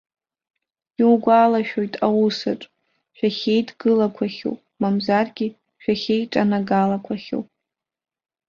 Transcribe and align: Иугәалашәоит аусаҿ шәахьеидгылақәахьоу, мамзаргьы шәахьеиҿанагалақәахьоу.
Иугәалашәоит 1.01 1.93
аусаҿ 2.07 2.61
шәахьеидгылақәахьоу, 3.17 4.55
мамзаргьы 4.81 5.47
шәахьеиҿанагалақәахьоу. 5.81 7.43